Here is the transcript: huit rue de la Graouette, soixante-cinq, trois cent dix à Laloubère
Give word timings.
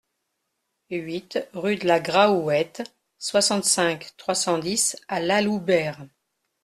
huit 0.89 1.37
rue 1.53 1.75
de 1.75 1.85
la 1.85 1.99
Graouette, 1.99 2.81
soixante-cinq, 3.19 4.13
trois 4.17 4.33
cent 4.33 4.57
dix 4.57 4.97
à 5.07 5.19
Laloubère 5.19 6.07